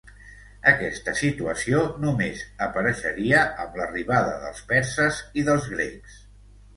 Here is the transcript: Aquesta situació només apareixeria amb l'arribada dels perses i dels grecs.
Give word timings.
Aquesta 0.69 1.11
situació 1.17 1.81
només 2.05 2.41
apareixeria 2.67 3.41
amb 3.65 3.77
l'arribada 3.81 4.31
dels 4.47 4.63
perses 4.73 5.21
i 5.43 5.45
dels 5.51 5.69
grecs. 5.75 6.17